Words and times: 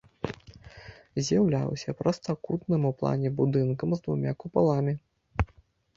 З'яўляўся 1.27 1.95
прастакутным 2.01 2.81
у 2.93 2.95
плане 3.03 3.29
будынкам 3.41 3.89
з 3.99 4.03
двума 4.09 4.33
купаламі. 4.45 4.93